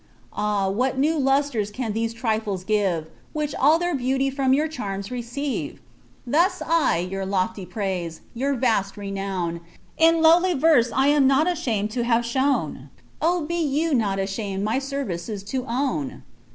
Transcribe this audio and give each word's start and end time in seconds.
Ah 0.33 0.65
I 0.65 0.69
what 0.69 0.97
new 0.97 1.15
lustres 1.19 1.69
can 1.69 1.93
these 1.93 2.11
trifles 2.11 2.63
give, 2.63 3.05
Whieh 3.35 3.53
all 3.59 3.77
their 3.77 3.93
beauty 3.93 4.31
from 4.31 4.51
your 4.51 4.67
charms 4.67 5.09
reoeiret 5.09 5.77
Tims 6.25 6.61
I 6.65 6.97
your 6.97 7.23
lofty 7.23 7.67
praise, 7.67 8.21
your 8.33 8.55
vast 8.55 8.97
renown, 8.97 9.61
In 9.99 10.19
lowly 10.23 10.59
Terse 10.59 10.91
am 10.91 11.27
not 11.27 11.45
ashamed 11.47 11.91
to 11.91 12.03
have 12.03 12.25
shown, 12.25 12.89
Oh, 13.21 13.43
be 13.45 13.61
you 13.63 13.93
not 13.93 14.17
ashamed 14.17 14.63
my 14.63 14.79
services 14.79 15.43
to 15.43 15.67
own 15.67 16.23